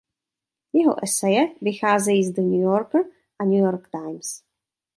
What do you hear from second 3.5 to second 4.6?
York Times.